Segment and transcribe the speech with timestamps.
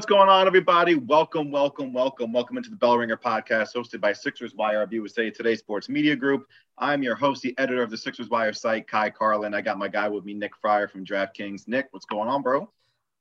[0.00, 0.94] What's going on, everybody?
[0.94, 5.28] Welcome, welcome, welcome, welcome into the Bell Ringer podcast hosted by Sixers Wire of USA
[5.28, 6.46] Today Sports Media Group.
[6.78, 9.52] I'm your host, the editor of the Sixers Wire site, Ky Carlin.
[9.52, 11.68] I got my guy with me, Nick Fryer from DraftKings.
[11.68, 12.70] Nick, what's going on, bro?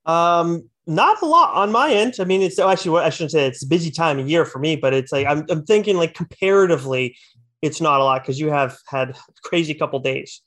[0.06, 2.16] Um, not a lot on my end.
[2.22, 4.78] I mean, it's actually I shouldn't say it's a busy time of year for me,
[4.78, 7.18] but it's like I'm, I'm thinking like comparatively,
[7.62, 10.44] it's not a lot because you have had crazy couple days.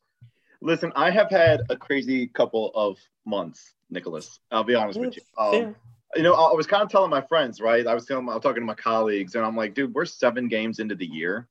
[0.62, 4.40] Listen, I have had a crazy couple of months, Nicholas.
[4.50, 5.22] I'll be honest yeah, with you.
[5.36, 5.76] Um,
[6.14, 7.86] you know, I was kind of telling my friends, right?
[7.86, 10.48] I was telling, I was talking to my colleagues, and I'm like, dude, we're seven
[10.48, 11.48] games into the year,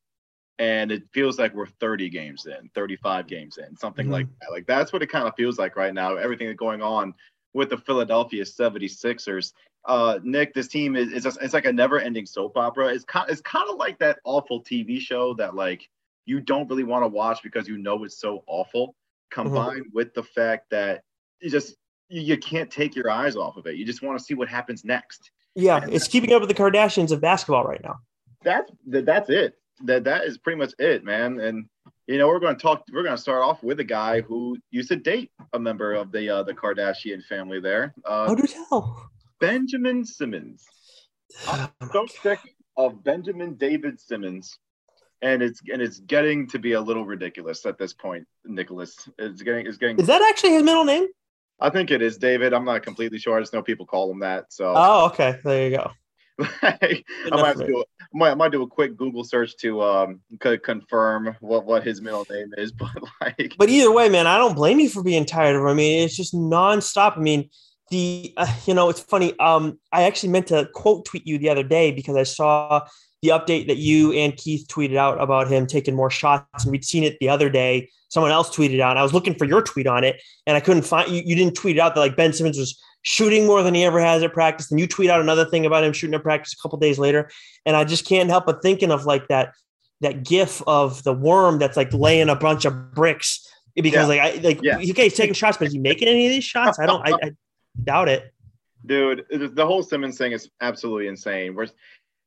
[0.60, 4.14] and it feels like we're 30 games in, 35 games in, something mm-hmm.
[4.14, 4.52] like that.
[4.52, 6.16] Like that's what it kind of feels like right now.
[6.16, 7.14] Everything that's going on
[7.54, 9.54] with the Philadelphia 76ers.
[9.86, 12.88] Uh, Nick, this team is, is it's like a never-ending soap opera.
[12.88, 15.90] It's kind it's kind of like that awful TV show that like
[16.26, 19.42] you don't really want to watch because you know it's so awful, mm-hmm.
[19.42, 19.96] combined mm-hmm.
[19.96, 21.02] with the fact that
[21.42, 21.76] you just
[22.12, 23.76] you can't take your eyes off of it.
[23.76, 25.32] You just want to see what happens next.
[25.56, 28.00] Yeah, and it's keeping up with the Kardashians of basketball right now.
[28.44, 29.56] That's that's it.
[29.86, 31.40] That that is pretty much it, man.
[31.40, 31.66] And
[32.08, 32.84] you know, we're going to talk.
[32.92, 36.12] We're going to start off with a guy who used to date a member of
[36.12, 37.60] the uh, the Kardashian family.
[37.60, 37.94] There.
[38.06, 39.10] Uh, How do you tell?
[39.40, 40.66] Benjamin Simmons.
[41.48, 42.40] Oh I'm so sick
[42.76, 44.60] of Benjamin David Simmons,
[45.22, 48.28] and it's and it's getting to be a little ridiculous at this point.
[48.44, 49.98] Nicholas, it's getting it's getting.
[49.98, 51.08] Is that actually his middle name?
[51.62, 52.54] I think it is David.
[52.54, 53.38] I'm not completely sure.
[53.38, 54.52] I just know people call him that.
[54.52, 54.74] So.
[54.76, 55.38] Oh, okay.
[55.44, 55.92] There you go.
[56.64, 57.82] I might do.
[57.82, 62.26] A, might, might do a quick Google search to um confirm what what his middle
[62.30, 62.90] name is, but
[63.22, 63.56] like.
[63.58, 65.68] But either way, man, I don't blame you for being tired of him.
[65.68, 67.18] I mean, it's just nonstop.
[67.18, 67.50] I mean,
[67.90, 69.38] the uh, you know, it's funny.
[69.40, 72.88] Um, I actually meant to quote tweet you the other day because I saw
[73.22, 76.86] the update that you and Keith tweeted out about him taking more shots, and we'd
[76.86, 78.98] seen it the other day someone else tweeted out.
[78.98, 81.22] I was looking for your tweet on it, and I couldn't find you.
[81.26, 84.00] You didn't tweet it out that like Ben Simmons was shooting more than he ever
[84.00, 84.70] has at practice.
[84.70, 87.30] And you tweet out another thing about him shooting at practice a couple days later,
[87.66, 89.54] and I just can't help but thinking of like that
[90.02, 94.06] that gif of the worm that's like laying a bunch of bricks because yeah.
[94.06, 94.78] like I like yeah.
[94.78, 96.80] okay he's taking shots, but is he making any of these shots?
[96.80, 97.08] I don't.
[97.08, 97.32] I, I
[97.84, 98.34] doubt it.
[98.86, 101.54] Dude, the whole Simmons thing is absolutely insane.
[101.54, 101.68] We're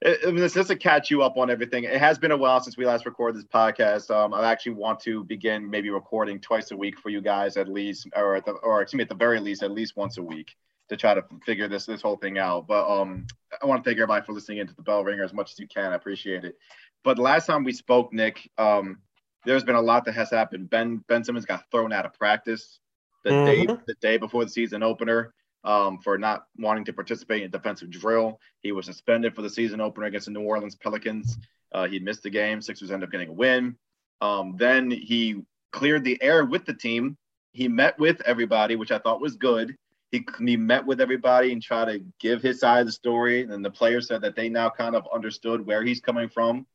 [0.05, 1.85] I mean, just to catch you up on everything.
[1.85, 4.15] It has been a while since we last recorded this podcast.
[4.15, 7.69] Um, I actually want to begin maybe recording twice a week for you guys at
[7.69, 10.23] least, or at the, or excuse me, at the very least, at least once a
[10.23, 10.57] week
[10.91, 12.67] to try to figure this this whole thing out.
[12.67, 13.27] But um,
[13.63, 15.67] I want to thank everybody for listening into the bell ringer as much as you
[15.67, 15.93] can.
[15.93, 16.59] I appreciate it.
[17.03, 18.99] But last time we spoke, Nick, um,
[19.47, 20.69] there's been a lot that has happened.
[20.69, 22.79] Ben Ben Simmons got thrown out of practice
[23.25, 23.47] the mm-hmm.
[23.47, 25.33] day the day before the season opener
[25.65, 28.39] um, for not wanting to participate in defensive drill.
[28.63, 31.39] He was suspended for the season opener against the New Orleans Pelicans.
[31.73, 32.61] Uh, he missed the game.
[32.61, 33.77] Sixers ended up getting a win.
[34.21, 35.43] Um, then he
[35.73, 37.17] cleared the air with the team.
[37.53, 39.75] He met with everybody, which I thought was good.
[40.13, 43.43] He, he met with everybody and tried to give his side of the story.
[43.43, 46.67] And the players said that they now kind of understood where he's coming from,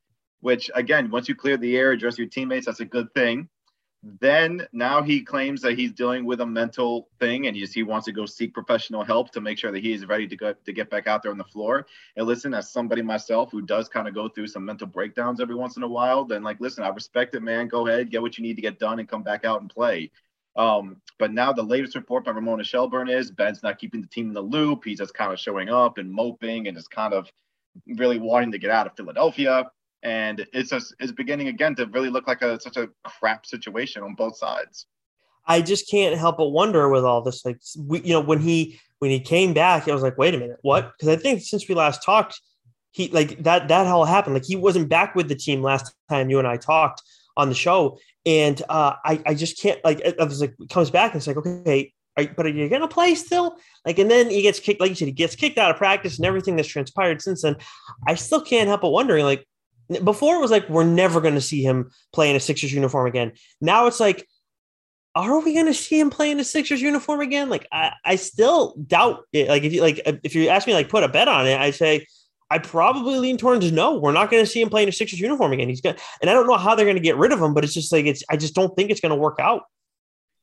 [0.41, 3.47] which, again, once you clear the air, address your teammates, that's a good thing.
[4.01, 7.83] Then now he claims that he's dealing with a mental thing and he just, he
[7.83, 10.53] wants to go seek professional help to make sure that he is ready to go
[10.53, 11.85] to get back out there on the floor.
[12.15, 15.55] And listen, as somebody myself who does kind of go through some mental breakdowns every
[15.55, 17.67] once in a while, then like listen, I respect it, man.
[17.67, 20.11] Go ahead, get what you need to get done and come back out and play.
[20.55, 24.29] Um, but now the latest report by Ramona Shelburne is Ben's not keeping the team
[24.29, 24.85] in the loop.
[24.85, 27.29] He's just kind of showing up and moping and just kind of
[27.85, 29.69] really wanting to get out of Philadelphia
[30.03, 34.03] and it's just it's beginning again to really look like a such a crap situation
[34.03, 34.87] on both sides.
[35.45, 38.79] I just can't help but wonder with all this, like we, you know, when he
[38.99, 40.93] when he came back, I was like, wait a minute, what?
[40.93, 42.39] Because I think since we last talked,
[42.91, 44.35] he like that that all happened.
[44.35, 47.01] Like he wasn't back with the team last time you and I talked
[47.35, 51.13] on the show, and uh, I I just can't like I was like comes back
[51.13, 51.93] and it's like okay.
[52.17, 53.55] Are, but are you going to play still?
[53.85, 56.17] Like, and then he gets kicked, like you said, he gets kicked out of practice
[56.17, 57.55] and everything that's transpired since then.
[58.07, 59.47] I still can't help but wondering, like,
[60.03, 63.07] before it was like we're never going to see him play in a Sixers uniform
[63.07, 63.33] again.
[63.61, 64.27] Now it's like,
[65.15, 67.49] are we going to see him play in a Sixers uniform again?
[67.49, 69.49] Like I, I still doubt it.
[69.49, 71.71] Like if you like if you ask me like put a bet on it, I
[71.71, 72.05] say
[72.51, 73.97] I probably lean towards no.
[73.99, 75.69] We're not going to see him play in a Sixers uniform again.
[75.69, 77.63] He's going and I don't know how they're going to get rid of him, but
[77.63, 78.23] it's just like it's.
[78.29, 79.63] I just don't think it's going to work out.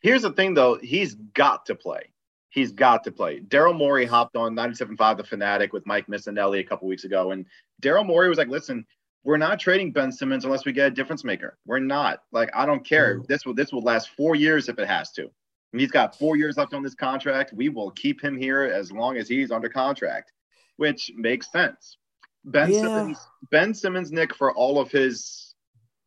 [0.01, 0.79] Here's the thing, though.
[0.81, 2.13] He's got to play.
[2.51, 3.41] He's got to play.
[3.41, 7.45] Daryl Morey hopped on 97.5 The Fanatic with Mike Missanelli a couple weeks ago, and
[7.83, 8.87] Daryl Morey was like, "Listen,
[9.27, 11.59] we're not trading Ben Simmons unless we get a difference maker.
[11.67, 12.21] We're not.
[12.31, 13.21] Like I don't care.
[13.29, 15.23] This will this will last four years if it has to.
[15.73, 17.53] And he's got four years left on this contract.
[17.53, 20.31] We will keep him here as long as he's under contract,
[20.77, 21.99] which makes sense.
[22.45, 22.83] Ben yeah.
[22.83, 23.19] Simmons,
[23.51, 25.57] Ben Simmons, Nick, for all of his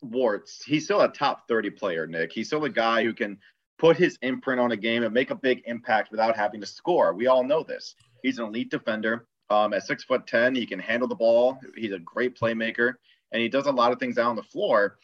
[0.01, 2.31] warts, he's still a top 30 player, Nick.
[2.31, 3.37] He's still a guy who can
[3.77, 7.13] put his imprint on a game and make a big impact without having to score.
[7.13, 7.95] We all know this.
[8.23, 9.27] He's an elite defender.
[9.49, 11.59] Um, at six foot ten, he can handle the ball.
[11.75, 12.93] He's a great playmaker,
[13.31, 14.99] and he does a lot of things out on the floor.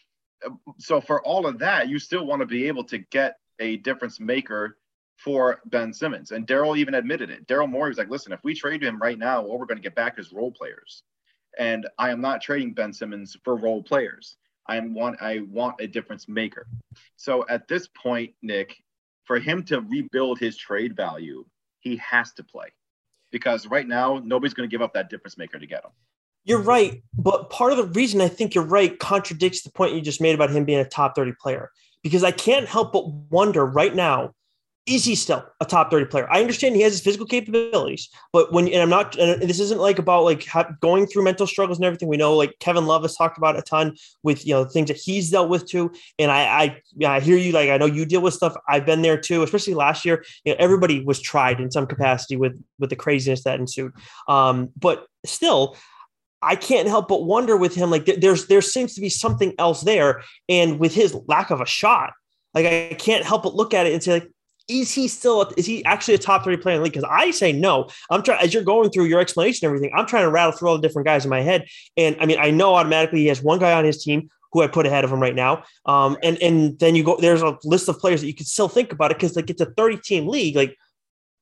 [0.77, 4.19] So for all of that, you still want to be able to get a difference
[4.19, 4.77] maker
[5.17, 6.31] for Ben Simmons.
[6.31, 7.47] And Daryl even admitted it.
[7.47, 9.83] Daryl Morey was like, "Listen, if we trade him right now, all we're going to
[9.83, 11.03] get back is role players."
[11.57, 14.37] And I am not trading Ben Simmons for role players.
[14.67, 16.67] I want I want a difference maker.
[17.15, 18.75] So at this point, Nick,
[19.23, 21.45] for him to rebuild his trade value,
[21.79, 22.67] he has to play
[23.35, 25.91] because right now nobody's going to give up that difference maker to get him.
[26.45, 29.99] You're right, but part of the reason I think you're right contradicts the point you
[29.99, 31.69] just made about him being a top 30 player
[32.01, 34.31] because I can't help but wonder right now
[34.87, 36.27] is he still a top 30 player?
[36.29, 39.79] I understand he has his physical capabilities, but when, and I'm not, and this isn't
[39.79, 40.47] like about like
[40.79, 42.07] going through mental struggles and everything.
[42.07, 44.97] We know like Kevin Love has talked about a ton with, you know, things that
[44.97, 45.91] he's dealt with too.
[46.19, 47.51] And I, I, I hear you.
[47.51, 48.55] Like, I know you deal with stuff.
[48.69, 50.23] I've been there too, especially last year.
[50.43, 53.91] You know, everybody was tried in some capacity with, with the craziness that ensued.
[54.27, 55.77] Um, but still,
[56.43, 59.81] I can't help but wonder with him, like there's, there seems to be something else
[59.81, 60.21] there.
[60.47, 62.13] And with his lack of a shot,
[62.53, 64.29] like I can't help but look at it and say, like,
[64.67, 66.93] is he still is he actually a top three player in the league?
[66.93, 67.89] Because I say no.
[68.09, 69.95] I'm trying as you're going through your explanation and everything.
[69.95, 71.67] I'm trying to rattle through all the different guys in my head,
[71.97, 74.67] and I mean I know automatically he has one guy on his team who I
[74.67, 75.63] put ahead of him right now.
[75.85, 78.69] Um, and and then you go there's a list of players that you could still
[78.69, 80.55] think about it because like it's a 30 team league.
[80.55, 80.75] Like,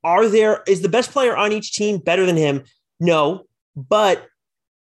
[0.03, 2.63] are there is the best player on each team better than him?
[2.99, 3.45] No,
[3.75, 4.27] but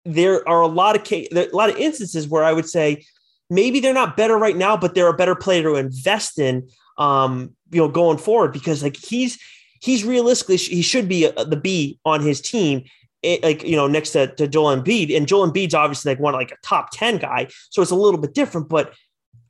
[0.05, 3.05] there are a lot of case, a lot of instances where I would say
[3.51, 6.69] maybe they're not better right now, but they're a better player to invest in
[6.99, 9.39] um, you know, going forward because like he's
[9.81, 12.85] he's realistically he should be a, the B on his team.
[13.23, 16.21] It, eh, like you know, next to, to Joel Embiid, and Joel Embiid's obviously like
[16.21, 18.69] one like a top ten guy, so it's a little bit different.
[18.69, 18.95] But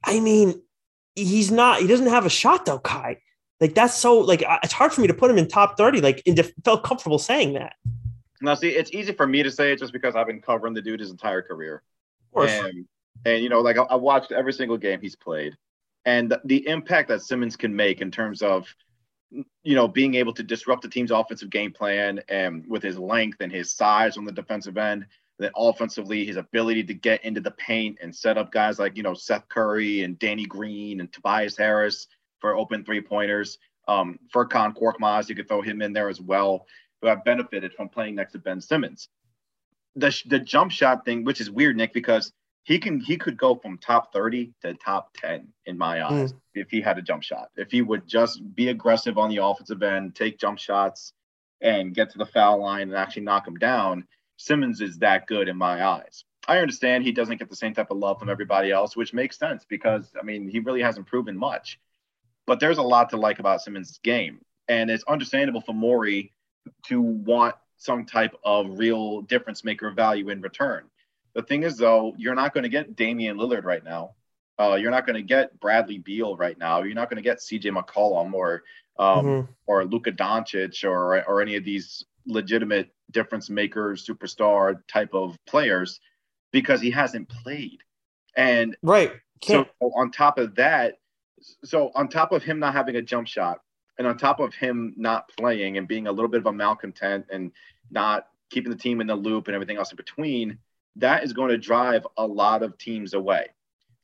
[0.04, 0.60] I mean,
[1.14, 1.80] he's not.
[1.80, 3.18] He doesn't have a shot though, Ky.
[3.60, 6.00] Like that's so like it's hard for me to put him in top thirty.
[6.00, 7.74] Like, and felt comfortable saying that.
[8.40, 10.82] Now, see, it's easy for me to say it just because I've been covering the
[10.82, 11.82] dude his entire career.
[12.34, 12.86] And,
[13.24, 15.56] and you know, like I, I watched every single game he's played
[16.04, 18.66] and the impact that Simmons can make in terms of
[19.62, 23.38] you know being able to disrupt the team's offensive game plan and with his length
[23.40, 25.06] and his size on the defensive end
[25.38, 29.02] then offensively his ability to get into the paint and set up guys like you
[29.02, 32.08] know Seth Curry and Danny Green and Tobias Harris
[32.40, 33.58] for open three pointers
[33.88, 36.66] um Furkan Korkmaz you could throw him in there as well
[37.00, 39.08] who have benefited from playing next to Ben Simmons.
[39.96, 42.32] The the jump shot thing which is weird Nick because
[42.64, 46.14] he can he could go from top 30 to top 10 in my hmm.
[46.14, 46.38] eyes mm.
[46.54, 47.48] if he had a jump shot.
[47.56, 51.12] If he would just be aggressive on the offensive end, take jump shots
[51.60, 54.06] and get to the foul line and actually knock him down,
[54.36, 56.24] Simmons is that good in my eyes.
[56.48, 59.38] I understand he doesn't get the same type of love from everybody else, which makes
[59.38, 61.80] sense because I mean he really hasn't proven much.
[62.46, 64.40] But there's a lot to like about Simmons' game.
[64.68, 66.32] And it's understandable for Morey
[66.86, 70.84] to want some type of real difference maker value in return
[71.34, 74.14] the thing is, though, you're not going to get Damian Lillard right now.
[74.58, 76.82] Uh, you're not going to get Bradley Beal right now.
[76.82, 78.62] You're not going to get CJ McCollum or
[78.98, 79.52] um, mm-hmm.
[79.66, 86.00] or Luka Doncic or or any of these legitimate difference makers, superstar type of players
[86.52, 87.78] because he hasn't played.
[88.36, 89.12] And right.
[89.40, 89.68] Can't.
[89.82, 90.98] So on top of that,
[91.64, 93.60] so on top of him not having a jump shot,
[93.98, 97.26] and on top of him not playing and being a little bit of a malcontent
[97.30, 97.52] and
[97.90, 100.58] not keeping the team in the loop and everything else in between,
[100.96, 103.46] that is going to drive a lot of teams away.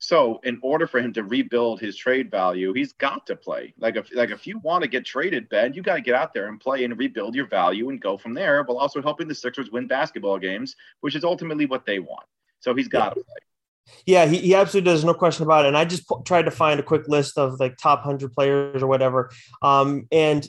[0.01, 3.73] So, in order for him to rebuild his trade value, he's got to play.
[3.77, 6.33] Like if like if you want to get traded, Ben, you got to get out
[6.33, 9.35] there and play and rebuild your value and go from there, while also helping the
[9.35, 12.25] Sixers win basketball games, which is ultimately what they want.
[12.61, 13.35] So he's got to play.
[14.05, 15.69] Yeah, he, he absolutely does, no question about it.
[15.69, 18.81] And I just p- tried to find a quick list of like top hundred players
[18.81, 19.31] or whatever.
[19.61, 20.47] Um, and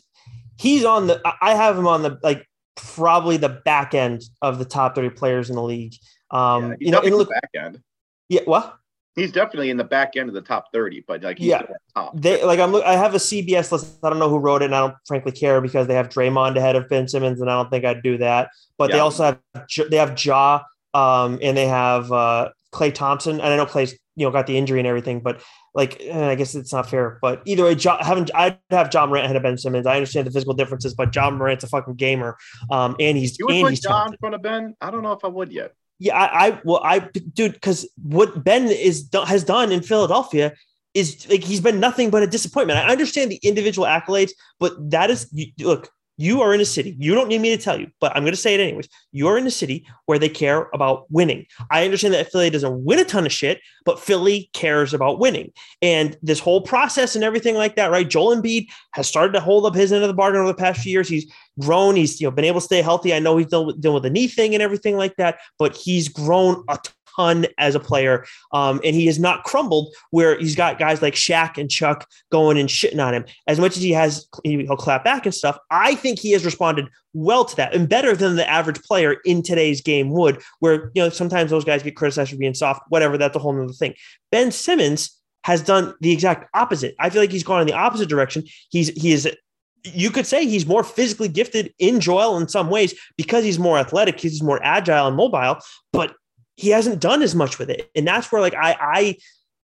[0.57, 1.21] he's on the.
[1.41, 5.51] I have him on the like probably the back end of the top thirty players
[5.51, 5.95] in the league.
[6.31, 7.83] Um, yeah, you know, in the back end.
[8.29, 8.77] Yeah, what?
[9.17, 11.63] He's definitely in the back end of the top 30, but like yeah,
[12.15, 13.99] they like I'm I have a CBS list.
[14.05, 16.57] I don't know who wrote it, and I don't frankly care because they have Draymond
[16.57, 18.51] ahead of Ben Simmons, and I don't think I'd do that.
[18.79, 18.97] But yeah.
[18.97, 20.63] they also have they have Ja,
[20.95, 24.57] um, and they have uh, Klay Thompson, and I know Klay's you know got the
[24.57, 25.43] injury and everything, but
[25.75, 27.19] like eh, I guess it's not fair.
[27.21, 29.87] But either way, ja, having I'd have Ja Morant ahead of Ben Simmons.
[29.87, 32.37] I understand the physical differences, but Ja Morant's a fucking gamer,
[32.71, 34.77] um, and he's you would and put he's Ja in front of Ben.
[34.81, 35.73] I don't know if I would yet.
[36.01, 37.01] Yeah, I, I well, I
[37.35, 40.55] dude, because what Ben is has done in Philadelphia
[40.95, 42.79] is like he's been nothing but a disappointment.
[42.79, 45.31] I understand the individual accolades, but that is
[45.61, 45.91] look,
[46.21, 46.95] you are in a city.
[46.99, 48.89] You don't need me to tell you, but I'm going to say it anyways.
[49.11, 51.47] You're in a city where they care about winning.
[51.71, 55.51] I understand that Philly doesn't win a ton of shit, but Philly cares about winning.
[55.81, 58.09] And this whole process and everything like that, right?
[58.09, 60.81] Joel Embiid has started to hold up his end of the bargain over the past
[60.81, 61.09] few years.
[61.09, 61.97] He's grown.
[61.97, 63.15] He's you know been able to stay healthy.
[63.15, 66.63] I know he's dealing, with the knee thing and everything like that, but he's grown
[66.69, 66.79] a
[67.21, 68.25] ton as a player.
[68.53, 72.59] Um, and he has not crumbled where he's got guys like Shaq and Chuck going
[72.59, 73.25] and shitting on him.
[73.47, 75.59] As much as he has, he'll clap back and stuff.
[75.71, 79.43] I think he has responded well to that and better than the average player in
[79.43, 83.19] today's game would, where, you know, sometimes those guys get criticized for being soft, whatever.
[83.19, 83.95] That's a whole nother thing.
[84.31, 86.95] Ben Simmons has done the exact opposite.
[86.99, 88.45] I feel like he's gone in the opposite direction.
[88.71, 89.29] He's, he is
[89.85, 93.79] you could say he's more physically gifted in Joel in some ways because he's more
[93.79, 95.57] athletic, he's more agile and mobile,
[95.93, 96.15] but
[96.61, 97.91] he hasn't done as much with it.
[97.95, 99.17] And that's where like I I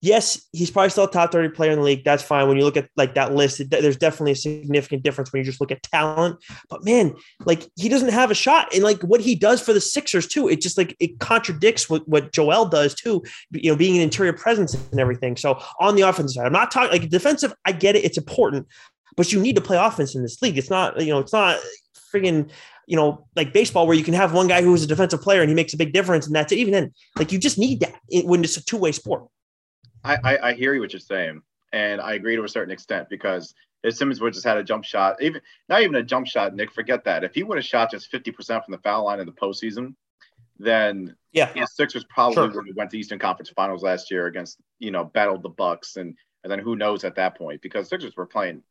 [0.01, 2.03] yes, he's probably still a top 30 player in the league.
[2.03, 2.47] That's fine.
[2.47, 5.61] When you look at like that list, there's definitely a significant difference when you just
[5.61, 6.43] look at talent.
[6.67, 7.13] But man,
[7.45, 8.73] like he doesn't have a shot.
[8.73, 12.07] And like what he does for the Sixers too, it just like it contradicts what,
[12.07, 15.35] what Joel does too, you know, being an interior presence and everything.
[15.37, 18.65] So on the offensive side, I'm not talking like defensive, I get it, it's important,
[19.15, 20.57] but you need to play offense in this league.
[20.57, 21.59] It's not, you know, it's not
[22.11, 22.49] friggin'
[22.89, 25.41] you know, like baseball where you can have one guy who is a defensive player
[25.41, 26.57] and he makes a big difference, and that's it.
[26.57, 27.93] Even then, like you just need that
[28.23, 29.27] when it's a two way sport.
[30.03, 33.07] I, I, I hear you what you're saying, and I agree to a certain extent
[33.07, 33.53] because
[33.83, 36.71] if Simmons would just had a jump shot, even not even a jump shot, Nick,
[36.71, 37.23] forget that.
[37.23, 39.93] If he would have shot just 50% from the foul line in the postseason,
[40.57, 42.47] then yeah, yeah Sixers probably sure.
[42.47, 45.97] would have went to Eastern Conference Finals last year against you know battled the Bucks
[45.97, 48.63] and and then who knows at that point because Sixers were playing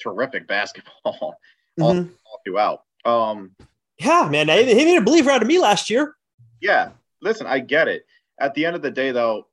[0.00, 0.94] terrific basketball
[1.78, 1.82] mm-hmm.
[1.82, 2.84] all, all throughout.
[3.04, 3.52] Um,
[3.98, 6.16] yeah, man, he made a believer out of me last year.
[6.60, 6.90] Yeah,
[7.20, 8.06] listen, I get it.
[8.38, 9.46] At the end of the day, though,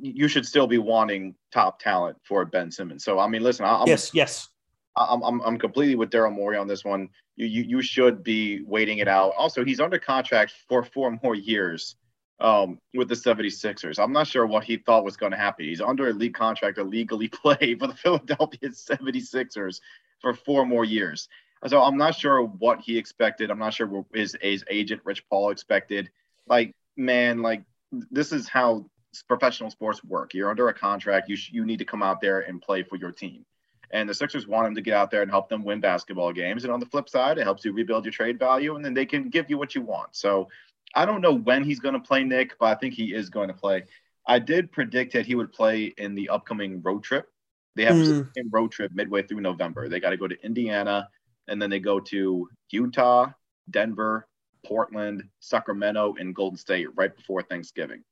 [0.00, 3.04] you should still be wanting top talent for Ben Simmons.
[3.04, 4.48] So, I mean, listen, I'm, yes, yes,
[4.96, 7.08] I'm, I'm, I'm completely with Daryl Morey on this one.
[7.36, 9.32] You, you, you should be waiting it out.
[9.36, 11.96] Also, he's under contract for four more years
[12.40, 13.98] um, with the 76ers.
[13.98, 15.64] I'm not sure what he thought was going to happen.
[15.64, 19.80] He's under a league contract to legally play for the Philadelphia 76ers
[20.20, 21.28] for four more years.
[21.66, 23.50] So I'm not sure what he expected.
[23.50, 26.10] I'm not sure what his, his agent, Rich Paul, expected.
[26.46, 27.62] Like, man, like
[28.10, 28.86] this is how
[29.28, 30.34] professional sports work.
[30.34, 31.28] You're under a contract.
[31.28, 33.44] You sh- you need to come out there and play for your team.
[33.90, 36.64] And the Sixers want him to get out there and help them win basketball games.
[36.64, 39.06] And on the flip side, it helps you rebuild your trade value, and then they
[39.06, 40.16] can give you what you want.
[40.16, 40.48] So
[40.94, 43.48] I don't know when he's going to play Nick, but I think he is going
[43.48, 43.84] to play.
[44.26, 47.28] I did predict that he would play in the upcoming road trip.
[47.76, 48.28] They have mm.
[48.36, 49.88] a road trip midway through November.
[49.88, 51.08] They got to go to Indiana,
[51.48, 53.30] and then they go to Utah,
[53.70, 54.26] Denver,
[54.64, 58.02] Portland, Sacramento, and Golden State right before Thanksgiving.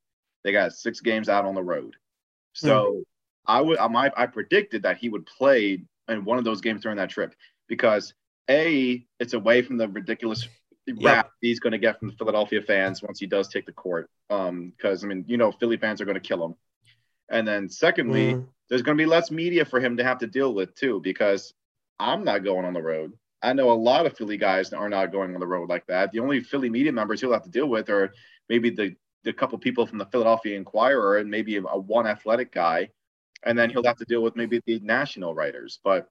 [0.45, 1.97] They got six games out on the road.
[2.53, 3.03] So mm.
[3.47, 6.99] I would I, I predicted that he would play in one of those games during
[6.99, 7.35] that trip
[7.69, 8.15] because
[8.51, 10.49] a it's away from the ridiculous
[11.01, 14.11] rap he's going to get from the Philadelphia fans once he does take the court.
[14.31, 16.55] Um, because I mean you know Philly fans are going to kill him,
[17.31, 18.47] and then secondly mm.
[18.69, 21.55] there's going to be less media for him to have to deal with too because
[21.99, 23.13] I'm not going on the road.
[23.43, 26.13] I know a lot of Philly guys are not going on the road like that.
[26.13, 28.13] The only Philly media members he'll have to deal with are
[28.49, 28.95] maybe the
[29.25, 32.89] the couple people from the Philadelphia Inquirer and maybe a, a one athletic guy,
[33.45, 35.81] and then he'll have to deal with maybe the national writers.
[35.83, 36.09] But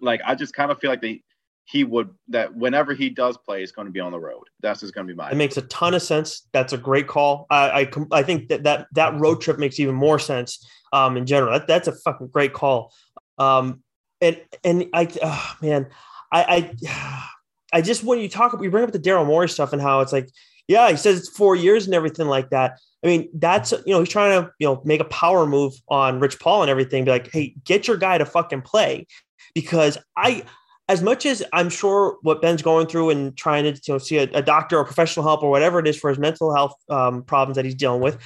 [0.00, 1.22] like I just kind of feel like they
[1.64, 4.44] he would that whenever he does play, is going to be on the road.
[4.60, 5.30] That's just going to be my.
[5.30, 6.48] It makes a ton of sense.
[6.52, 7.46] That's a great call.
[7.50, 10.66] I I, I think that that that road trip makes even more sense.
[10.92, 12.92] Um, in general, that, that's a fucking great call.
[13.38, 13.82] Um,
[14.20, 15.86] and and I oh, man,
[16.32, 17.26] I, I,
[17.78, 20.12] I just when you talk, we bring up the Daryl Morey stuff and how it's
[20.12, 20.28] like,
[20.66, 22.78] yeah, he says it's four years and everything like that.
[23.02, 26.20] I mean, that's you know he's trying to you know make a power move on
[26.20, 27.04] Rich Paul and everything.
[27.04, 29.06] Be like, hey, get your guy to fucking play,
[29.54, 30.44] because I,
[30.88, 34.18] as much as I'm sure what Ben's going through and trying to you know see
[34.18, 37.22] a, a doctor or professional help or whatever it is for his mental health um,
[37.22, 38.18] problems that he's dealing with,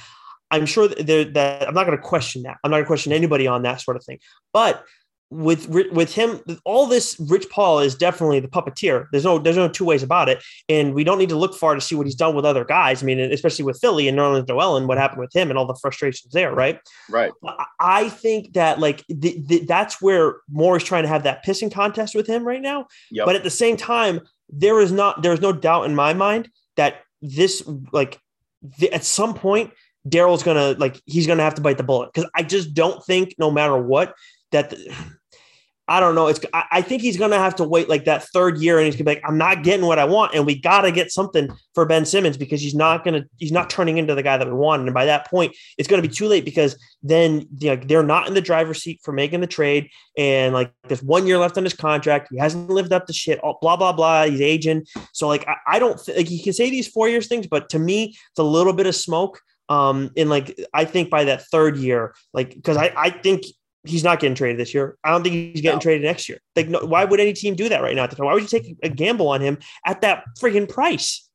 [0.51, 2.57] I'm sure that, that I'm not going to question that.
[2.63, 4.19] I'm not going to question anybody on that sort of thing.
[4.53, 4.83] But
[5.31, 9.07] with with him all this rich paul is definitely the puppeteer.
[9.11, 10.43] There's no there's no two ways about it.
[10.69, 13.01] And we don't need to look far to see what he's done with other guys.
[13.01, 15.65] I mean especially with philly and Nerlens Noel and what happened with him and all
[15.65, 16.79] the frustrations there right?
[17.09, 17.31] Right.
[17.79, 21.71] I think that like the, the, that's where Morey is trying to have that pissing
[21.71, 22.87] contest with him right now.
[23.11, 23.25] Yep.
[23.25, 27.01] but at the same time there is not there's no doubt in my mind that
[27.21, 28.19] this like
[28.79, 29.71] the, at some point
[30.07, 32.11] Daryl's gonna like he's gonna have to bite the bullet.
[32.13, 34.13] Because I just don't think no matter what
[34.55, 34.73] that
[35.87, 36.27] I don't know.
[36.27, 38.95] It's I, I think he's gonna have to wait like that third year, and he's
[38.95, 41.85] gonna be like, I'm not getting what I want, and we gotta get something for
[41.85, 44.81] Ben Simmons because he's not gonna he's not turning into the guy that we want.
[44.81, 48.27] And by that point, it's gonna be too late because then you know, they're not
[48.27, 51.63] in the driver's seat for making the trade, and like there's one year left on
[51.63, 52.29] his contract.
[52.31, 53.39] He hasn't lived up to shit.
[53.41, 54.25] Blah blah blah.
[54.25, 57.45] He's aging, so like I, I don't like he can say these four years things,
[57.45, 61.23] but to me, it's a little bit of smoke um in like i think by
[61.23, 63.45] that third year like because i i think
[63.85, 64.97] he's not getting traded this year.
[65.03, 65.81] I don't think he's getting no.
[65.81, 66.39] traded next year.
[66.55, 68.07] Like, no, why would any team do that right now?
[68.17, 71.29] Why would you take a gamble on him at that freaking price?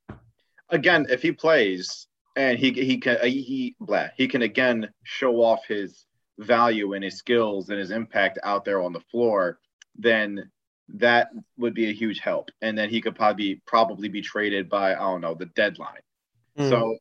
[0.68, 5.66] Again, if he plays and he he can he blah, he can again show off
[5.66, 6.06] his
[6.38, 9.58] value and his skills and his impact out there on the floor,
[9.96, 10.50] then
[10.94, 12.50] that would be a huge help.
[12.62, 16.02] And then he could probably probably be traded by I don't know the deadline.
[16.58, 16.68] Mm.
[16.68, 16.96] So,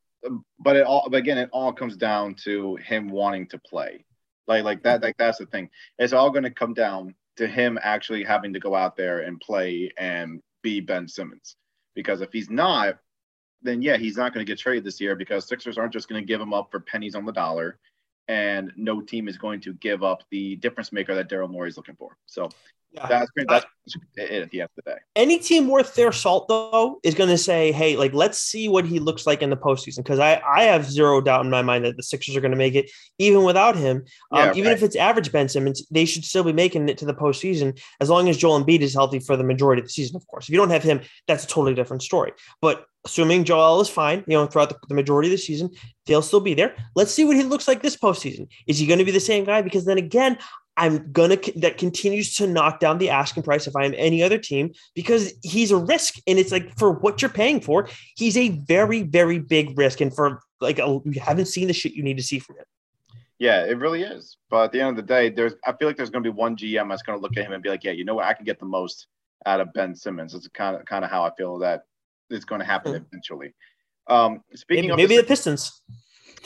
[0.59, 4.05] but it all but again it all comes down to him wanting to play
[4.49, 5.05] like like that mm-hmm.
[5.05, 5.69] like that's the thing.
[5.97, 9.39] It's all going to come down to him actually having to go out there and
[9.39, 11.55] play and be Ben Simmons.
[11.95, 12.97] Because if he's not,
[13.61, 16.21] then yeah, he's not going to get traded this year because Sixers aren't just going
[16.21, 17.77] to give him up for pennies on the dollar,
[18.27, 21.77] and no team is going to give up the difference maker that Daryl Morey is
[21.77, 22.17] looking for.
[22.25, 22.49] So
[22.91, 23.07] yeah.
[23.07, 23.65] That's that's
[24.15, 24.97] it at the end of the day.
[25.15, 28.85] Any team worth their salt though is going to say, "Hey, like let's see what
[28.85, 31.85] he looks like in the postseason." Because I I have zero doubt in my mind
[31.85, 34.05] that the Sixers are going to make it even without him.
[34.31, 34.77] Um, yeah, even right.
[34.77, 38.09] if it's average Ben Simmons, they should still be making it to the postseason as
[38.09, 40.15] long as Joel Embiid is healthy for the majority of the season.
[40.15, 42.31] Of course, if you don't have him, that's a totally different story.
[42.61, 45.69] But assuming Joel is fine, you know, throughout the, the, majority of the season,
[46.05, 46.75] they'll still be there.
[46.95, 48.47] Let's see what he looks like this postseason.
[48.67, 49.61] Is he going to be the same guy?
[49.61, 50.37] Because then again,
[50.79, 54.71] I'm gonna that continues to knock down the asking price if I'm any other team
[54.95, 59.03] because he's a risk, and it's like for what you're paying for, he's a very
[59.03, 62.23] very big risk, and for like a, you haven't seen the shit you need to
[62.23, 62.65] see from him.
[63.39, 64.37] Yeah, it really is.
[64.49, 66.35] But at the end of the day, there's I feel like there's going to be
[66.35, 68.25] one GM that's going to look at him and be like, yeah, you know what,
[68.25, 69.07] I can get the most
[69.45, 70.33] out of Ben Simmons.
[70.33, 71.83] It's kind of kind of how I feel that
[72.29, 73.03] it's going to happen mm-hmm.
[73.11, 73.53] eventually.
[74.07, 75.81] Um, speaking maybe, of maybe the, the Pistons.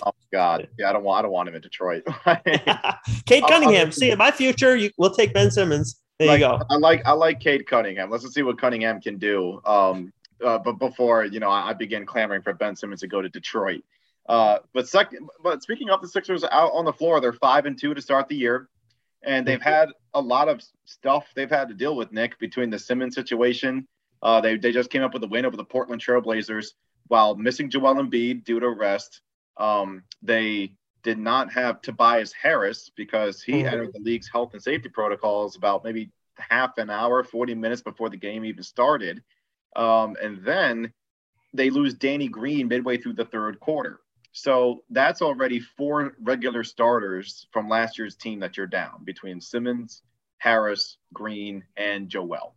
[0.05, 2.03] Oh God, yeah, I don't want I don't want him in Detroit.
[3.25, 5.99] Cade Cunningham, see in my future, you, we'll take Ben Simmons.
[6.19, 6.61] There like, you go.
[6.69, 8.09] I like I like Cade Cunningham.
[8.09, 9.61] Let's see what Cunningham can do.
[9.65, 13.21] Um, uh, but before you know, I, I begin clamoring for Ben Simmons to go
[13.21, 13.83] to Detroit.
[14.27, 17.77] Uh, but second, but speaking of the Sixers out on the floor, they're five and
[17.77, 18.69] two to start the year,
[19.23, 22.11] and they've had a lot of stuff they've had to deal with.
[22.11, 23.87] Nick between the Simmons situation,
[24.21, 26.67] uh, they they just came up with a win over the Portland Trailblazers
[27.07, 29.21] while missing Joel Embiid due to rest.
[29.57, 33.67] Um, they did not have Tobias Harris because he mm-hmm.
[33.67, 38.09] entered the league's health and safety protocols about maybe half an hour, 40 minutes before
[38.09, 39.21] the game even started.
[39.75, 40.93] Um, and then
[41.53, 43.99] they lose Danny Green midway through the third quarter.
[44.31, 50.01] So that's already four regular starters from last year's team that you're down between Simmons,
[50.39, 52.55] Harris, Green, and Joel.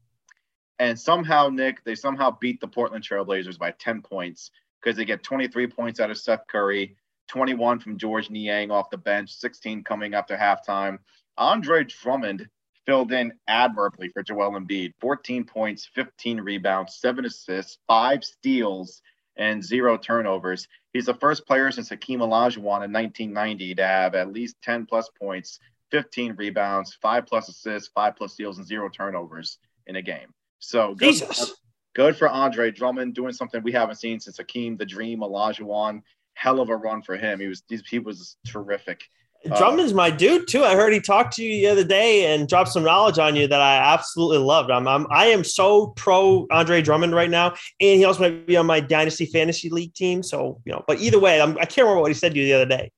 [0.78, 4.50] And somehow, Nick, they somehow beat the Portland Trailblazers by 10 points
[4.80, 6.96] because they get 23 points out of Seth Curry,
[7.28, 10.98] 21 from Georges Niang off the bench, 16 coming after halftime.
[11.36, 12.48] Andre Drummond
[12.86, 19.02] filled in admirably for Joel Embiid 14 points, 15 rebounds, seven assists, five steals,
[19.36, 20.68] and zero turnovers.
[20.92, 25.10] He's the first player since Hakeem Olajuwon in 1990 to have at least 10 plus
[25.20, 25.58] points,
[25.90, 30.32] 15 rebounds, five plus assists, five plus steals, and zero turnovers in a game.
[30.58, 31.54] So Jesus
[31.96, 36.02] good for Andre Drummond doing something we haven't seen since Hakeem the Dream Olajuwon.
[36.34, 37.40] Hell of a run for him.
[37.40, 39.02] He was he was terrific.
[39.50, 40.62] Uh, Drummond's my dude too.
[40.62, 43.48] I heard he talked to you the other day and dropped some knowledge on you
[43.48, 44.70] that I absolutely loved.
[44.70, 48.58] I'm, I'm I am so pro Andre Drummond right now, and he also might be
[48.58, 50.22] on my dynasty fantasy league team.
[50.22, 52.38] So you know, but either way, I'm, I can not remember what he said to
[52.38, 52.92] you the other day.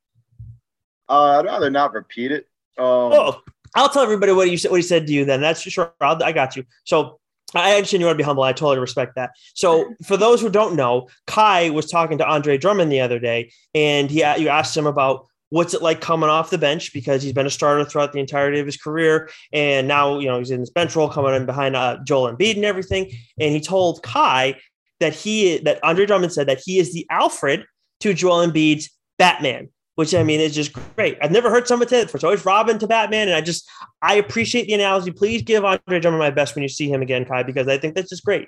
[1.09, 2.49] Uh, I'd rather not repeat it.
[2.77, 3.41] Um, oh,
[3.77, 4.73] I'll tell everybody what you said.
[4.73, 5.25] What he said to you.
[5.25, 5.95] Then that's sure.
[6.01, 6.65] I'll, I got you.
[6.83, 7.21] So
[7.55, 8.43] I understand you want to be humble.
[8.43, 9.31] I totally respect that.
[9.55, 13.53] So, for those who don't know, Ky was talking to Andre Drummond the other day,
[13.75, 17.33] and he you asked him about what's it like coming off the bench because he's
[17.33, 20.61] been a starter throughout the entirety of his career, and now you know he's in
[20.61, 23.11] this bench role coming in behind uh, Joel Embiid and everything.
[23.41, 24.57] And he told Ky
[25.01, 27.65] that he that Andre Drummond said that he is the Alfred
[28.01, 31.19] to Joel Embiid's Batman which I mean is just great.
[31.21, 32.19] I've never heard someone say it before.
[32.19, 33.69] It's always Robin to Batman, and I just
[34.01, 35.11] I appreciate the analogy.
[35.11, 37.97] Please give Andre Drummond my best when you see him again, Ky, because I think
[37.97, 38.47] that's just great.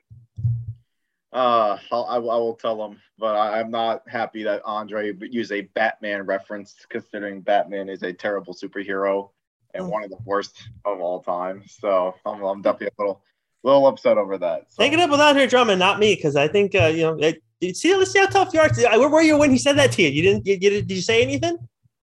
[1.33, 5.51] Uh, I'll, I, I will tell him, but I, am not happy that Andre used
[5.51, 9.31] a Batman reference, considering Batman is a terrible superhero
[9.75, 11.65] and one of the worst of all time.
[11.67, 13.25] So I'm, I'm definitely a little
[13.65, 14.67] little upset over that.
[14.69, 14.85] So.
[14.85, 17.43] Take it up with Andre Drummond, not me, because I think uh, you know it,
[17.61, 18.99] see, let's see how tough you are.
[18.99, 20.09] Where were you when he said that to you?
[20.09, 20.47] You didn't.
[20.47, 21.59] You, you, did you say anything?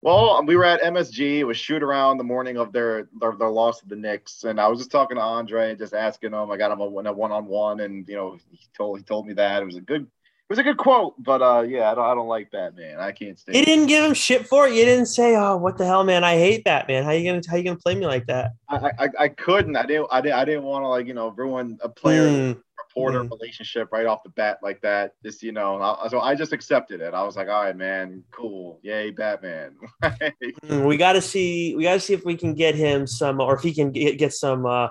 [0.02, 1.38] Well, we were at MSG.
[1.38, 4.60] It was shoot around the morning of their, their their loss to the Knicks, and
[4.60, 6.50] I was just talking to Andre and just asking him.
[6.50, 9.34] I got him a one on one, and you know he told he told me
[9.34, 10.08] that it was a good
[10.52, 13.00] was a good quote, but uh, yeah, I don't I don't like Batman.
[13.00, 13.56] I can't stand.
[13.56, 14.74] You didn't give him shit for it.
[14.74, 16.24] You didn't say, "Oh, what the hell, man?
[16.24, 18.52] I hate Batman." How you gonna how you gonna play me like that?
[18.68, 19.76] I I, I couldn't.
[19.76, 20.08] I didn't.
[20.10, 20.34] I didn't.
[20.34, 22.28] I didn't want to like you know ruin a player.
[22.28, 22.62] Mm
[22.94, 23.30] reporter mm.
[23.30, 25.14] relationship right off the bat like that.
[25.24, 27.14] Just you know, I, so I just accepted it.
[27.14, 29.76] I was like, all right, man, cool, yay, Batman.
[30.02, 33.40] mm, we got to see, we got to see if we can get him some,
[33.40, 34.66] or if he can get, get some.
[34.66, 34.88] uh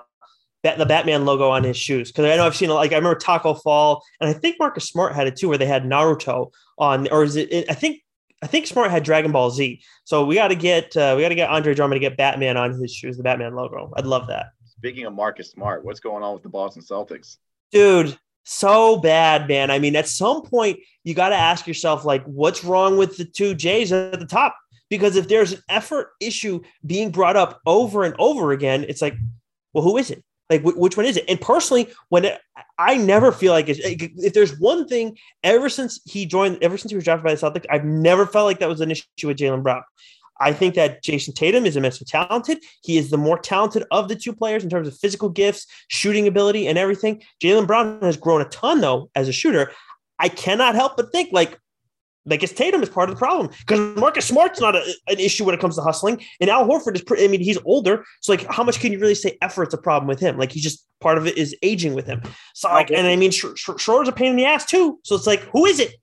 [0.62, 2.10] the Batman logo on his shoes.
[2.10, 5.14] Because I know I've seen like I remember Tacko Fall and I think Marcus Smart
[5.14, 8.02] had it too where they had Naruto on or is it I think
[8.42, 9.82] I think Smart had Dragon Ball Z.
[10.04, 12.56] So we got to get uh, we got to get Andre Drummond to get Batman
[12.56, 13.92] on his shoes the Batman logo.
[13.96, 14.46] I'd love that.
[14.64, 17.36] Speaking of Marcus Smart, what's going on with the Boston Celtics?
[17.72, 19.70] dude so bad man.
[19.70, 23.24] I mean at some point you got to ask yourself like what's wrong with the
[23.24, 24.56] two j's at the top?
[24.90, 29.14] Because if there's an effort issue being brought up over and over again it's like
[29.72, 32.40] well who is it like which one is it and personally when it,
[32.78, 36.96] i never feel like if there's one thing ever since he joined ever since he
[36.96, 39.62] was drafted by the celtics i've never felt like that was an issue with Jaylen
[39.62, 39.82] Brown
[40.42, 42.58] I think that Jayson Tatum is immensely talented.
[42.82, 46.26] He is the more talented of the two players in terms of physical gifts, shooting
[46.26, 47.22] ability, and everything.
[47.40, 49.70] Jaylen Brown has grown a ton, though, as a shooter.
[50.18, 51.58] I cannot help but think like,
[52.24, 55.44] like it's Tatum is part of the problem because Marcus Smart's not a, an issue
[55.44, 57.02] when it comes to hustling, and Al Horford is.
[57.02, 59.78] Pretty, I mean, he's older, so like, how much can you really say effort's a
[59.78, 60.38] problem with him?
[60.38, 62.22] Like, he's just part of it is aging with him.
[62.54, 65.00] So like, and I mean, Schroeder's a pain in the ass too.
[65.04, 65.94] So it's like, who is it?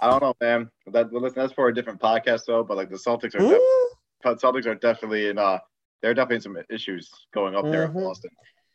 [0.00, 0.68] I don't know, man.
[0.92, 2.62] That listen, that's for a different podcast though.
[2.62, 5.38] But like the Celtics are, def- Celtics are definitely in.
[5.38, 5.58] Uh,
[6.02, 7.72] there are definitely some issues going up mm-hmm.
[7.72, 8.00] there in mm-hmm.
[8.00, 8.30] Boston.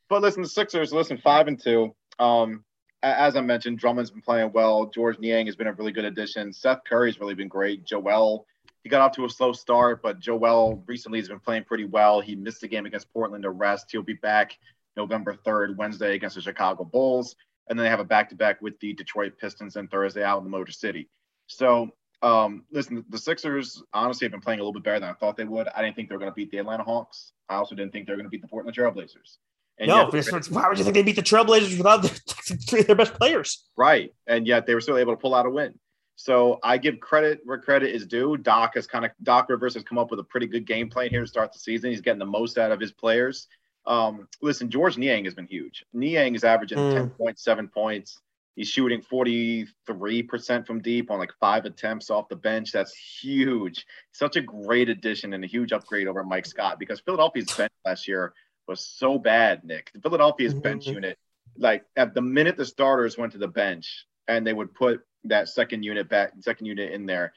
[0.09, 1.95] But listen, the Sixers, listen, five and two.
[2.17, 2.63] Um,
[3.03, 4.85] as I mentioned, Drummond's been playing well.
[4.87, 6.53] Georges Niang has been a really good addition.
[6.53, 7.85] Seth Curry's really been great.
[7.85, 8.45] Joel,
[8.83, 12.21] he got off to a slow start, but Joel recently has been playing pretty well.
[12.21, 13.87] He missed the game against Portland to rest.
[13.91, 14.57] He'll be back
[14.95, 17.35] November 3rd, Wednesday against the Chicago Bulls
[17.71, 20.49] and then they have a back-to-back with the Detroit Pistons and Thursday out in the
[20.49, 21.07] Motor City.
[21.47, 21.89] So,
[22.21, 25.37] um, listen, the Sixers honestly have been playing a little bit better than I thought
[25.37, 25.69] they would.
[25.69, 27.31] I didn't think they were going to beat the Atlanta Hawks.
[27.47, 29.37] I also didn't think they were going to beat the Portland Trailblazers.
[29.81, 32.09] And no, yet, why would you think they beat the Trailblazers without the,
[32.67, 33.67] three of their best players?
[33.75, 35.73] Right, and yet they were still able to pull out a win.
[36.17, 38.37] So I give credit where credit is due.
[38.37, 41.09] Doc has kind of Doc Rivers has come up with a pretty good game plan
[41.09, 41.89] here to start the season.
[41.89, 43.47] He's getting the most out of his players.
[43.87, 45.83] Um, listen, Georges Niang has been huge.
[45.93, 47.11] Niang is averaging mm.
[47.17, 48.19] 10.7 points.
[48.55, 52.71] He's shooting 43% from deep on like five attempts off the bench.
[52.71, 53.83] That's huge.
[54.11, 58.07] Such a great addition and a huge upgrade over Mike Scott because Philadelphia's bench last
[58.07, 58.33] year
[58.71, 59.91] was so bad, Nick.
[59.93, 60.61] The Philadelphia's mm-hmm.
[60.61, 61.17] bench unit,
[61.57, 65.49] like at the minute the starters went to the bench and they would put that
[65.49, 67.33] second unit back, second unit in there,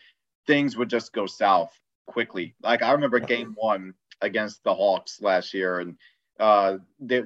[0.46, 2.54] things would just go south quickly.
[2.62, 5.96] Like I remember game one against the Hawks last year and
[6.38, 7.22] uh, they,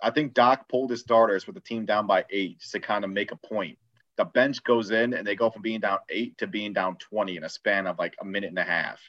[0.00, 3.04] I think Doc pulled his starters with the team down by eight just to kind
[3.04, 3.78] of make a point.
[4.16, 7.36] The bench goes in and they go from being down eight to being down 20
[7.36, 9.00] in a span of like a minute and a half.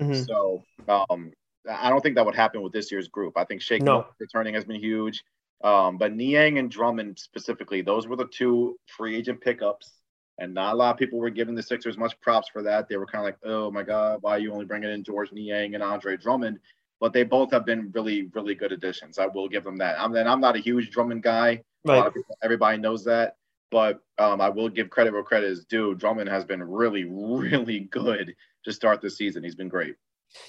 [0.00, 0.22] Mm-hmm.
[0.22, 1.32] So um,
[1.68, 3.36] I don't think that would happen with this year's group.
[3.36, 4.06] I think Shake no.
[4.18, 5.24] returning has been huge.
[5.64, 9.92] Um, but Niang and Drummond specifically, those were the two free agent pickups.
[10.38, 12.88] And not a lot of people were giving the Sixers much props for that.
[12.88, 15.32] They were kind of like, oh my God, why are you only bringing in Georges
[15.32, 16.60] Niang and Andre Drummond?
[17.00, 19.18] but they both have been really, really good additions.
[19.18, 20.00] I will give them that.
[20.00, 21.62] I'm then I'm not a huge Drummond guy.
[21.84, 22.12] Right.
[22.12, 23.36] People, everybody knows that,
[23.70, 25.94] but um, I will give credit where credit is due.
[25.94, 29.44] Drummond has been really, really good to start the season.
[29.44, 29.94] He's been great.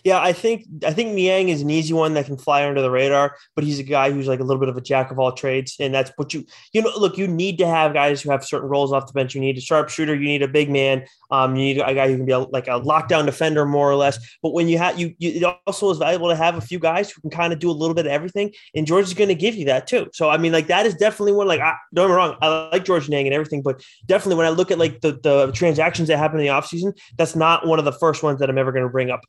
[0.04, 2.92] Yeah, I think I think Niang is an easy one that can fly under the
[2.92, 5.32] radar, but he's a guy who's like a little bit of a jack of all
[5.32, 6.92] trades, and that's what you you know.
[6.98, 9.36] Look, you need to have guys who have certain roles off the bench.
[9.36, 12.18] You need a sharpshooter, you need a big man, um, you need a guy who
[12.18, 14.18] can be a, like a lockdown defender more or less.
[14.42, 17.10] But when you have you, you, it also is valuable to have a few guys
[17.10, 19.36] who can kind of do a little bit of everything, and Georges is going to
[19.36, 20.08] give you that too.
[20.14, 21.48] So I mean, like that is definitely one.
[21.48, 24.48] Like I, don't get me wrong, I like Georges Niang and everything, but definitely when
[24.48, 27.80] I look at like the the transactions that happen in the offseason, that's not one
[27.80, 29.22] of the first ones that I'm ever going to bring up.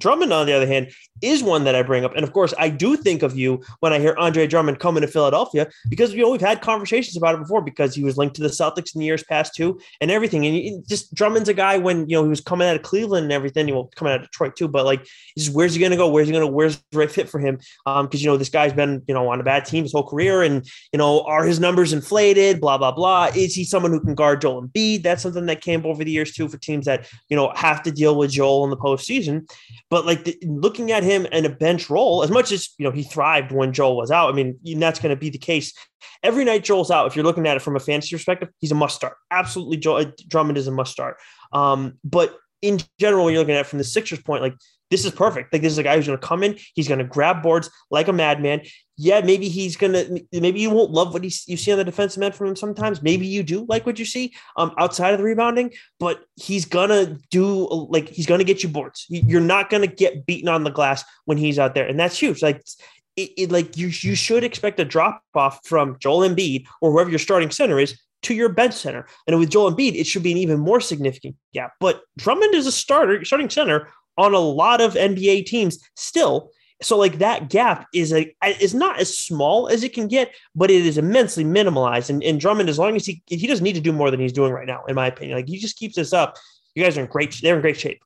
[0.00, 0.90] Drummond, on the other hand,
[1.22, 2.14] is one that I bring up.
[2.14, 5.06] And of course, I do think of you when I hear Andre Drummond coming to
[5.06, 8.42] Philadelphia because you know we've had conversations about it before because he was linked to
[8.42, 10.44] the Celtics in the years past too and everything.
[10.44, 13.32] And just Drummond's a guy when you know he was coming out of Cleveland and
[13.32, 14.68] everything, he will coming out of Detroit too.
[14.68, 15.06] But like,
[15.36, 16.08] just where's he gonna go?
[16.08, 16.46] Where's he gonna?
[16.46, 17.58] Where's the right fit for him?
[17.86, 20.06] Um, because you know this guy's been you know on a bad team his whole
[20.06, 22.60] career, and you know are his numbers inflated?
[22.60, 23.30] Blah blah blah.
[23.34, 25.02] Is he someone who can guard Joel Embiid?
[25.02, 27.90] That's something that came over the years too for teams that you know have to
[27.90, 29.48] deal with Joel in the postseason.
[29.88, 32.90] But like the, looking at him in a bench role, as much as you know
[32.90, 34.28] he thrived when Joel was out.
[34.28, 35.72] I mean, that's going to be the case
[36.22, 36.64] every night.
[36.64, 37.06] Joel's out.
[37.06, 39.16] If you're looking at it from a fantasy perspective, he's a must start.
[39.30, 41.18] Absolutely, Joel Drummond is a must start.
[41.52, 44.54] Um, but in general, when you're looking at it from the Sixers point, like
[44.90, 45.52] this is perfect.
[45.52, 46.58] Like this is a guy who's going to come in.
[46.74, 48.62] He's going to grab boards like a madman.
[48.96, 50.40] Yeah, maybe he's going to.
[50.40, 53.02] Maybe you won't love what you see on the defensive end from him sometimes.
[53.02, 55.72] Maybe you do like what you see um, outside of the rebounding.
[55.98, 59.04] But he's going to do like he's going to get you boards.
[59.08, 62.18] You're not going to get beaten on the glass when he's out there, and that's
[62.18, 62.42] huge.
[62.42, 62.64] Like
[63.16, 67.10] it, it, like you you should expect a drop off from Joel Embiid or whoever
[67.10, 69.06] your starting center is to your bench center.
[69.26, 71.72] And with Joel Embiid, it should be an even more significant gap.
[71.80, 76.50] But Drummond is a starter, starting center on a lot of NBA teams still.
[76.82, 80.70] So like that gap is a is not as small as it can get, but
[80.70, 82.10] it is immensely minimalized.
[82.10, 84.32] And, and Drummond, as long as he he doesn't need to do more than he's
[84.32, 85.38] doing right now, in my opinion.
[85.38, 86.36] Like he just keeps this up.
[86.74, 87.38] You guys are in great.
[87.40, 88.02] They're in great shape.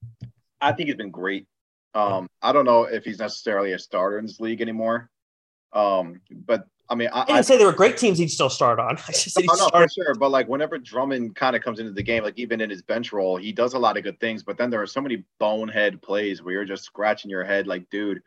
[0.61, 1.47] I think he's been great.
[1.95, 5.11] Um, I don't know if he's necessarily a starter in this league anymore.
[5.73, 8.81] Um, but I mean, I, I didn't say there were great teams he'd still start
[8.81, 8.99] on.
[9.09, 10.15] I just no, no, for sure.
[10.17, 13.13] But like whenever Drummond kind of comes into the game, like even in his bench
[13.13, 14.43] role, he does a lot of good things.
[14.43, 17.89] But then there are so many bonehead plays where you're just scratching your head, like,
[17.91, 18.23] dude,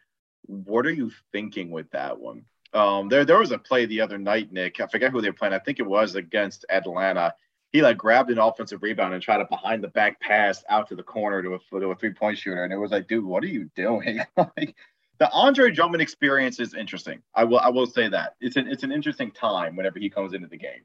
[0.45, 2.45] what are you thinking with that one?
[2.73, 4.79] Um, there, there was a play the other night, Nick.
[4.79, 5.53] I forget who they were playing.
[5.53, 7.33] I think it was against Atlanta.
[7.71, 10.95] He like grabbed an offensive rebound and tried a behind the back pass out to
[10.95, 13.43] the corner to a, to a three point shooter, and it was like, dude, what
[13.43, 14.19] are you doing?
[14.37, 14.75] like,
[15.19, 17.21] the Andre Drummond experience is interesting.
[17.35, 20.33] I will I will say that it's an it's an interesting time whenever he comes
[20.33, 20.81] into the game.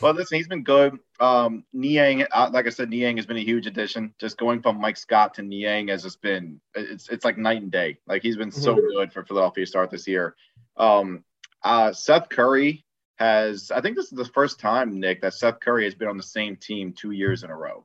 [0.00, 0.98] But listen, he's been good.
[1.18, 4.14] Um, Niang, uh, like I said, Niang has been a huge addition.
[4.18, 7.70] Just going from Mike Scott to Niang has just been it's it's like night and
[7.70, 7.98] day.
[8.06, 8.86] Like he's been so mm-hmm.
[8.96, 10.36] good for Philadelphia start this year.
[10.76, 11.24] Um,
[11.62, 12.84] uh, Seth Curry
[13.16, 16.16] has I think this is the first time Nick that Seth Curry has been on
[16.16, 17.84] the same team two years in a row.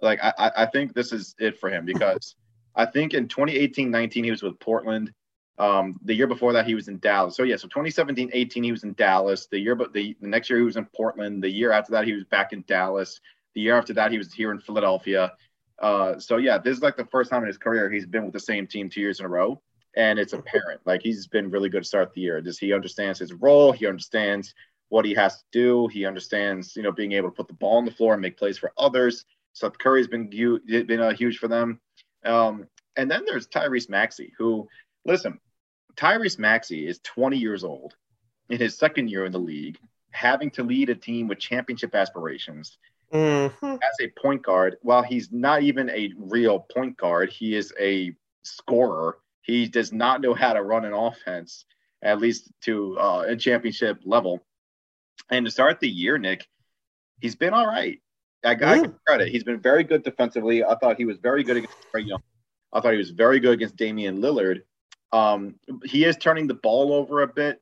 [0.00, 2.36] Like I I think this is it for him because
[2.76, 5.12] I think in 2018-19 he was with Portland.
[5.58, 7.34] Um, the year before that he was in Dallas.
[7.34, 9.46] So yeah, so 2017-18 he was in Dallas.
[9.50, 11.42] The year but the, the next year he was in Portland.
[11.42, 13.20] The year after that he was back in Dallas.
[13.54, 15.32] The year after that he was here in Philadelphia.
[15.80, 18.34] Uh, so yeah, this is like the first time in his career he's been with
[18.34, 19.60] the same team two years in a row,
[19.96, 20.80] and it's apparent.
[20.84, 22.40] Like he's been really good to start the year.
[22.40, 23.72] Just he understands his role.
[23.72, 24.54] He understands
[24.88, 25.88] what he has to do.
[25.88, 28.38] He understands, you know, being able to put the ball on the floor and make
[28.38, 29.24] plays for others.
[29.52, 31.80] Seth Curry's been been uh, huge for them.
[32.26, 34.68] Um, and then there's Tyrese Maxey, who,
[35.04, 35.38] listen,
[35.96, 37.94] Tyrese Maxey is 20 years old
[38.48, 39.78] in his second year in the league,
[40.10, 42.78] having to lead a team with championship aspirations.
[43.12, 43.66] Mm-hmm.
[43.66, 48.12] As a point guard, while he's not even a real point guard, he is a
[48.42, 49.18] scorer.
[49.42, 51.64] He does not know how to run an offense,
[52.02, 54.44] at least to uh, a championship level.
[55.30, 56.46] And to start the year, Nick,
[57.20, 58.00] he's been all right.
[58.46, 58.94] I got mm.
[59.06, 59.28] credit.
[59.28, 60.64] He's been very good defensively.
[60.64, 61.74] I thought he was very good against.
[62.72, 64.62] I thought he was very good against Damian Lillard.
[65.12, 67.60] Um, he is turning the ball over a bit,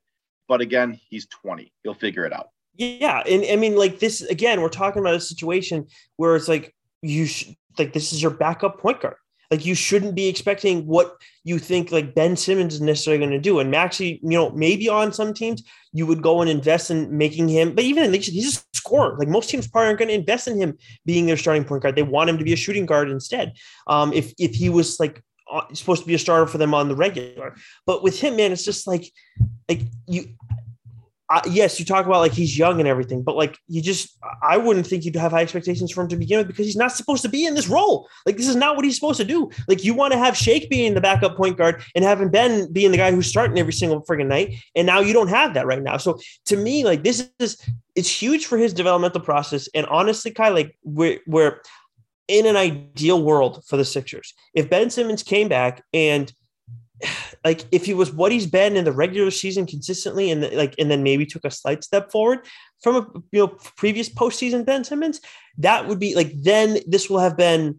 [0.48, 1.72] but again, he's 20.
[1.82, 2.48] He'll figure it out.
[2.76, 6.74] Yeah, and I mean, like this again, we're talking about a situation where it's like
[7.02, 9.16] you should like this is your backup point guard.
[9.54, 13.38] Like you shouldn't be expecting what you think like Ben Simmons is necessarily going to
[13.38, 13.60] do.
[13.60, 15.62] And Maxey, you know, maybe on some teams
[15.92, 19.16] you would go and invest in making him, but even in leagues, he's a scorer.
[19.16, 21.94] Like most teams probably aren't going to invest in him being their starting point guard.
[21.94, 23.52] They want him to be a shooting guard instead.
[23.86, 26.88] Um, if if he was like uh, supposed to be a starter for them on
[26.88, 27.54] the regular,
[27.86, 29.08] but with him, man, it's just like
[29.68, 30.30] like you
[31.30, 34.58] uh, yes, you talk about like he's young and everything, but like you just, I
[34.58, 37.22] wouldn't think you'd have high expectations for him to begin with because he's not supposed
[37.22, 38.08] to be in this role.
[38.26, 39.50] Like this is not what he's supposed to do.
[39.66, 42.90] Like you want to have Shake being the backup point guard and having Ben being
[42.90, 45.82] the guy who's starting every single friggin' night, and now you don't have that right
[45.82, 45.96] now.
[45.96, 47.58] So to me, like this is
[47.94, 49.68] it's huge for his developmental process.
[49.74, 51.60] And honestly, Ky, like we're we're
[52.28, 54.34] in an ideal world for the Sixers.
[54.54, 56.30] If Ben Simmons came back and
[57.44, 60.90] like if he was what he's been in the regular season consistently and like and
[60.90, 62.46] then maybe took a slight step forward
[62.82, 65.20] from a you know previous postseason Ben Simmons,
[65.58, 67.78] that would be like then this will have been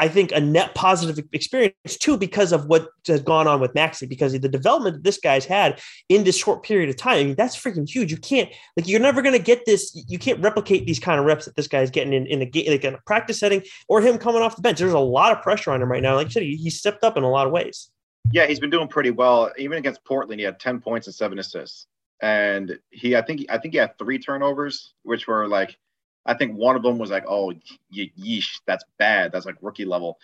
[0.00, 4.06] I think a net positive experience too because of what has gone on with Maxey
[4.06, 7.18] because of the development that this guy's had in this short period of time.
[7.18, 8.10] I mean, that's freaking huge.
[8.10, 9.94] You can't like you're never going to get this.
[10.08, 12.70] You can't replicate these kind of reps that this guy's getting in in a game
[12.70, 14.78] like in a practice setting or him coming off the bench.
[14.78, 16.14] There's a lot of pressure on him right now.
[16.14, 17.90] Like I said, he, he stepped up in a lot of ways.
[18.32, 19.50] Yeah, he's been doing pretty well.
[19.58, 21.86] Even against Portland, he had 10 points and seven assists.
[22.22, 25.78] And he, I think, I think he had three turnovers, which were like,
[26.26, 27.52] I think one of them was like, oh,
[27.92, 29.32] yeesh, that's bad.
[29.32, 30.18] That's like rookie level.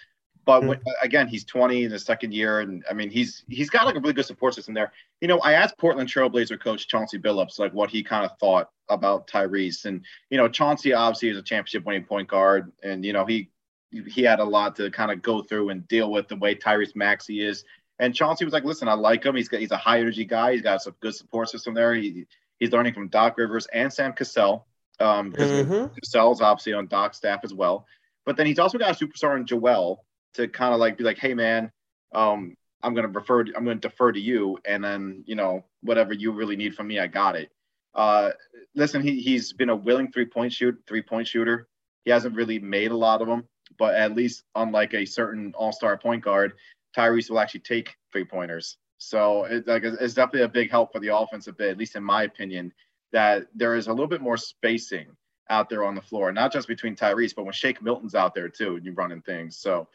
[0.46, 0.68] But mm-hmm.
[0.68, 3.96] when, again, he's 20 in his second year, and I mean, he's he's got like
[3.96, 4.92] a really good support system there.
[5.20, 8.70] You know, I asked Portland Trailblazer coach Chauncey Billups like what he kind of thought
[8.88, 13.12] about Tyrese, and you know, Chauncey obviously is a championship winning point guard, and you
[13.12, 13.50] know he
[13.90, 16.94] he had a lot to kind of go through and deal with the way Tyrese
[16.94, 17.64] Maxey is.
[17.98, 19.36] And Chauncey was like, "Listen, I like him.
[19.36, 20.52] He's got he's a high energy guy.
[20.52, 21.94] He's got some good support system there.
[21.94, 22.26] He
[22.58, 24.66] he's learning from Doc Rivers and Sam Cassell.
[24.98, 25.94] Um, because mm-hmm.
[25.94, 27.86] Cassell's obviously on Doc's staff as well.
[28.24, 30.04] But then he's also got a superstar in Joel
[30.34, 31.70] to kind of like be like, hey man,
[32.14, 36.12] um, I'm gonna refer, to, I'm gonna defer to you, and then you know whatever
[36.12, 37.50] you really need from me, I got it.
[37.94, 38.30] Uh,
[38.74, 41.68] listen, he he's been a willing three point shoot, three point shooter.
[42.04, 45.72] He hasn't really made a lot of them, but at least unlike a certain all
[45.72, 46.52] star point guard,
[46.96, 48.78] Tyrese will actually take three pointers.
[48.98, 51.96] So it, like, it's definitely a big help for the offense a bit, at least
[51.96, 52.72] in my opinion,
[53.12, 55.06] that there is a little bit more spacing
[55.50, 58.48] out there on the floor, not just between Tyrese, but when Shake Milton's out there
[58.48, 59.58] too, and you're running things.
[59.58, 59.86] So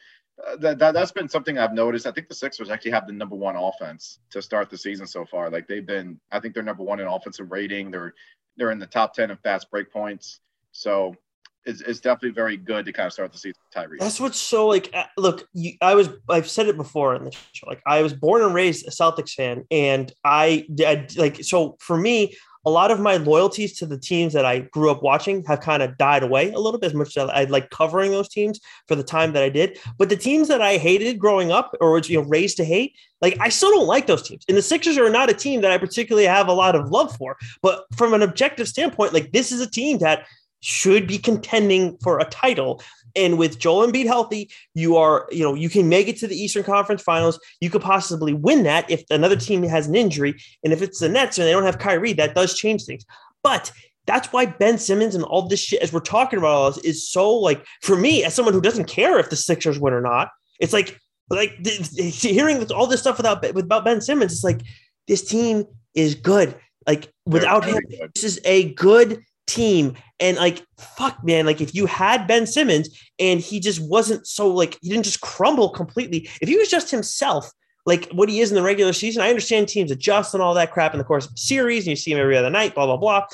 [0.46, 2.06] uh, that, that that's been something I've noticed.
[2.06, 5.26] I think the Sixers actually have the number one offense to start the season so
[5.26, 5.50] far.
[5.50, 7.90] Like they've been, I think they're number one in offensive rating.
[7.90, 8.14] They're
[8.56, 10.40] they're in the top ten in fast break points.
[10.72, 11.14] So
[11.64, 13.98] it's, it's definitely very good to kind of start the season Tyrese.
[14.00, 14.92] That's what's so like.
[15.16, 17.66] Look, you, I was I've said it before in the show.
[17.66, 21.96] Like I was born and raised a Celtics fan, and I, I like so for
[21.96, 25.60] me, a lot of my loyalties to the teams that I grew up watching have
[25.60, 26.88] kind of died away a little bit.
[26.88, 30.08] As much as I like covering those teams for the time that I did, but
[30.08, 33.36] the teams that I hated growing up or was you know raised to hate, like
[33.40, 34.44] I still don't like those teams.
[34.48, 37.16] And the Sixers are not a team that I particularly have a lot of love
[37.16, 37.36] for.
[37.62, 40.26] But from an objective standpoint, like this is a team that
[40.62, 42.82] should be contending for a title.
[43.14, 46.36] And with Joel Embiid healthy, you are, you know, you can make it to the
[46.36, 47.38] Eastern Conference Finals.
[47.60, 50.34] You could possibly win that if another team has an injury.
[50.64, 53.04] And if it's the Nets and they don't have Kyrie, that does change things.
[53.42, 53.70] But
[54.06, 57.08] that's why Ben Simmons and all this shit, as we're talking about all this, is
[57.08, 60.30] so like for me, as someone who doesn't care if the Sixers win or not,
[60.58, 60.98] it's like
[61.28, 61.52] like
[61.96, 64.60] hearing all this stuff without about Ben Simmons, it's like
[65.06, 66.54] this team is good.
[66.86, 68.10] Like without him, good.
[68.14, 69.22] this is a good
[69.52, 69.94] team.
[70.20, 72.88] And like, fuck, man, like if you had Ben Simmons
[73.18, 76.28] and he just wasn't so like, he didn't just crumble completely.
[76.40, 77.50] If he was just himself,
[77.84, 80.72] like what he is in the regular season, I understand teams adjust and all that
[80.72, 82.96] crap in the course of series and you see him every other night, blah, blah,
[82.96, 83.26] blah.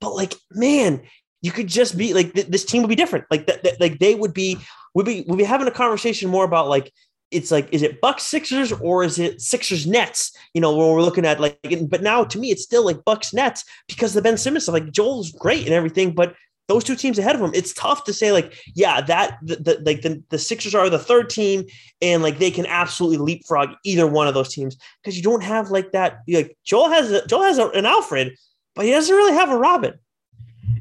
[0.00, 1.02] But like, man,
[1.42, 3.24] you could just be like, th- this team would be different.
[3.30, 4.58] Like that, th- like they would be,
[4.94, 6.92] would be, would be having a conversation more about like,
[7.30, 10.32] it's like is it Bucks Sixers or is it Sixers Nets?
[10.54, 11.58] You know, when we're looking at like,
[11.88, 14.74] but now to me it's still like Bucks Nets because the Ben Simmons stuff.
[14.74, 16.34] Like Joel's great and everything, but
[16.68, 19.82] those two teams ahead of him, it's tough to say like, yeah, that the, the
[19.84, 21.64] like the, the Sixers are the third team
[22.02, 25.70] and like they can absolutely leapfrog either one of those teams because you don't have
[25.70, 26.20] like that.
[26.28, 28.36] Like Joel has a, Joel has a, an Alfred,
[28.74, 29.94] but he doesn't really have a Robin.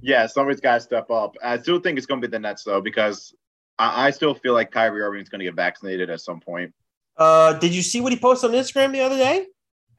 [0.02, 1.36] Yeah, somebody's got to step up.
[1.44, 3.34] I still think it's going to be the Nets though because
[3.78, 6.74] I, I still feel like Kyrie Irving is going to get vaccinated at some point.
[7.18, 9.48] Uh, did you see what he posted on Instagram the other day?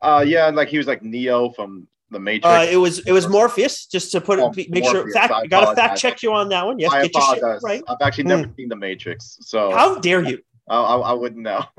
[0.03, 2.47] Uh, yeah, like he was like Neo from the Matrix.
[2.47, 3.87] Uh, it was it was Morpheus.
[3.87, 5.11] Just to put oh, make Morpheus, sure.
[5.13, 6.79] Fact, I got to fact check you on that one.
[6.79, 7.41] Yes, I get apologize.
[7.41, 7.83] your shit right.
[7.89, 8.57] I've actually never mm.
[8.57, 10.41] seen the Matrix, so how dare you?
[10.69, 11.65] I, I, I wouldn't know.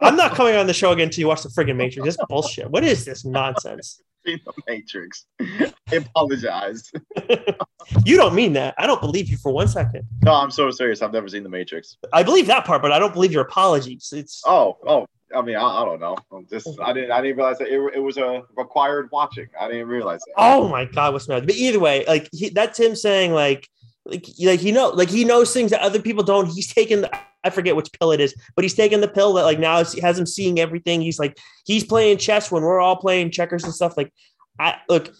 [0.00, 2.04] I'm not coming on the show again until you watch the friggin' Matrix.
[2.04, 2.70] This bullshit.
[2.70, 4.00] What is this nonsense?
[4.26, 5.26] The Matrix.
[5.40, 6.90] I apologize.
[8.04, 8.74] you don't mean that.
[8.78, 10.06] I don't believe you for one second.
[10.22, 11.02] No, I'm so serious.
[11.02, 11.96] I've never seen the Matrix.
[12.12, 14.12] I believe that part, but I don't believe your apologies.
[14.14, 15.06] It's oh, oh.
[15.34, 16.16] I mean, I, I don't know.
[16.32, 19.48] I'm just I didn't I didn't realize that it, it was a required watching.
[19.60, 20.34] I didn't realize that.
[20.36, 21.46] Oh my god, what's mad?
[21.46, 23.68] But either way, like he, that's him saying like
[24.04, 26.46] like like he know like he knows things that other people don't.
[26.46, 29.44] He's taken the I forget which pill it is, but he's taking the pill that
[29.44, 31.00] like now has him seeing everything.
[31.00, 33.96] He's like he's playing chess when we're all playing checkers and stuff.
[33.96, 34.12] Like
[34.58, 35.14] I look,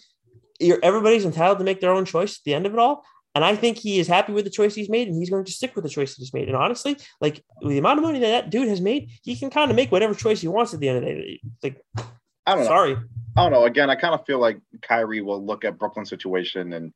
[0.59, 3.03] you're everybody's entitled to make their own choice at the end of it all.
[3.35, 5.51] And I think he is happy with the choice he's made, and he's going to
[5.51, 6.47] stick with the choice that he's made.
[6.47, 9.51] And honestly, like with the amount of money that that dude has made, he can
[9.51, 11.41] kind of make whatever choice he wants at the end of the day.
[11.61, 11.85] Like,
[12.47, 12.65] I don't know.
[12.65, 12.97] Sorry.
[13.35, 13.65] I don't know.
[13.65, 16.91] Again, I kind of feel like Kyrie will look at Brooklyn's situation and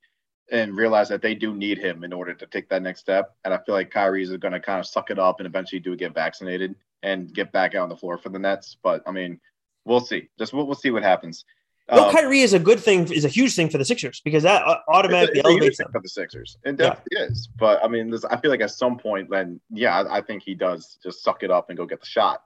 [0.50, 3.34] and realize that they do need him in order to take that next step.
[3.44, 5.80] And I feel like Kyrie's is going to kind of suck it up and eventually
[5.80, 8.76] do get vaccinated and get back out on the floor for the Nets.
[8.82, 9.40] But I mean,
[9.84, 10.28] we'll see.
[10.38, 11.44] Just we'll, we'll see what happens.
[11.90, 14.44] No, um, Kyrie is a good thing, is a huge thing for the Sixers because
[14.44, 16.56] that automatically it's a, it's elevates them for the Sixers.
[16.64, 17.24] It definitely yeah.
[17.24, 17.48] is.
[17.58, 20.42] But I mean, this, I feel like at some point, then yeah, I, I, think
[20.42, 22.42] he does just suck it up and go get the shot.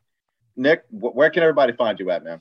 [0.56, 2.40] Nick, wh- where can everybody find you at, man?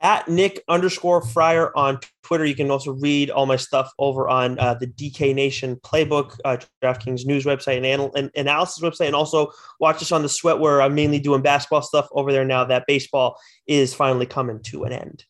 [0.00, 2.44] At Nick underscore Fryer on Twitter.
[2.44, 6.58] You can also read all my stuff over on uh, the DK Nation playbook, uh,
[6.82, 10.60] DraftKings news website and, anal- and analysis website, and also watch us on the Sweat,
[10.60, 14.84] where I'm mainly doing basketball stuff over there now that baseball is finally coming to
[14.84, 15.24] an end.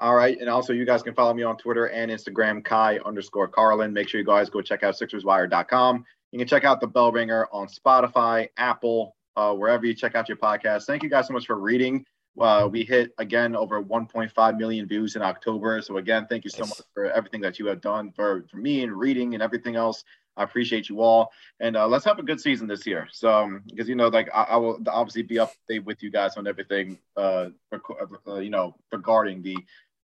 [0.00, 0.38] All right.
[0.38, 3.92] And also, you guys can follow me on Twitter and Instagram, Ky underscore Carlin.
[3.92, 6.04] Make sure you guys go check out SixersWire.com.
[6.32, 10.28] You can check out the Bell Ringer on Spotify, Apple, uh, wherever you check out
[10.28, 10.84] your podcast.
[10.84, 12.04] Thank you guys so much for reading.
[12.40, 15.80] Uh, we hit again over 1.5 million views in October.
[15.82, 18.82] So again, thank you so much for everything that you have done for, for me
[18.82, 20.04] and reading and everything else.
[20.36, 23.08] I appreciate you all, and uh, let's have a good season this year.
[23.10, 26.00] So, because um, you know, like I, I, will obviously be up to date with
[26.00, 29.56] you guys on everything, uh, uh, you know, regarding the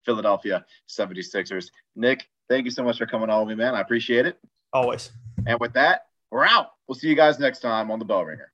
[0.05, 1.69] Philadelphia 76ers.
[1.95, 3.75] Nick, thank you so much for coming on with me, man.
[3.75, 4.39] I appreciate it.
[4.73, 5.11] Always.
[5.45, 6.71] And with that, We're out.
[6.87, 8.51] We'll see you guys next time on the Bell Ringer.